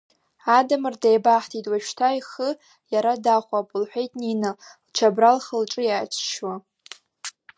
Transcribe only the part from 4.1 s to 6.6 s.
Нина, лчабра лхы-лҿы иаҿшьуа.